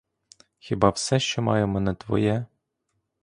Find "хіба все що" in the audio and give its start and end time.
0.59-1.41